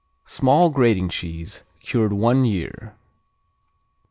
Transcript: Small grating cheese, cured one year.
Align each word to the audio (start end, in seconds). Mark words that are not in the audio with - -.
Small 0.25 0.71
grating 0.71 1.09
cheese, 1.09 1.61
cured 1.79 2.11
one 2.11 2.43
year. 2.43 2.95